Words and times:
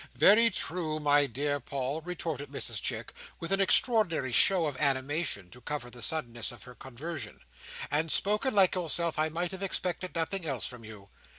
"Very 0.15 0.49
true, 0.49 0.99
my 0.99 1.27
dear 1.27 1.59
Paul," 1.59 2.01
retorted 2.01 2.49
Mrs 2.49 2.81
Chick, 2.81 3.13
with 3.39 3.51
an 3.51 3.61
extraordinary 3.61 4.31
show 4.31 4.65
of 4.65 4.75
animation, 4.77 5.51
to 5.51 5.61
cover 5.61 5.91
the 5.91 6.01
suddenness 6.01 6.51
of 6.51 6.63
her 6.63 6.73
conversion; 6.73 7.39
"and 7.91 8.11
spoken 8.11 8.55
like 8.55 8.73
yourself. 8.73 9.19
I 9.19 9.29
might 9.29 9.51
have 9.51 9.61
expected 9.61 10.15
nothing 10.15 10.43
else 10.43 10.65
from 10.65 10.83
you. 10.83 11.09